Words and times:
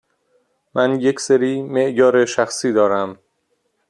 من 0.75 0.99
یکسری 1.01 1.61
معیار 1.61 2.25
شخصی 2.25 2.73
دارم. 2.73 3.19